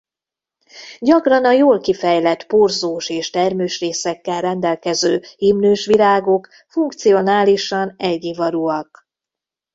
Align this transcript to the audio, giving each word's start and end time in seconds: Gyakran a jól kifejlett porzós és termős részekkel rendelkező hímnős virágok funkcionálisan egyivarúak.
Gyakran 0.99 1.45
a 1.45 1.51
jól 1.51 1.79
kifejlett 1.79 2.45
porzós 2.45 3.09
és 3.09 3.29
termős 3.29 3.79
részekkel 3.79 4.41
rendelkező 4.41 5.21
hímnős 5.37 5.85
virágok 5.85 6.49
funkcionálisan 6.67 7.95
egyivarúak. 7.97 9.09